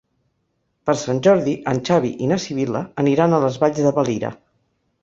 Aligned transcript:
Per 0.89 0.95
Sant 1.01 1.21
Jordi 1.27 1.53
en 1.73 1.83
Xavi 1.91 2.11
i 2.25 2.31
na 2.33 2.41
Sibil·la 2.47 2.85
aniran 3.05 3.39
a 3.41 3.45
les 3.47 3.65
Valls 3.67 3.85
de 3.87 3.95
Valira. 4.01 4.35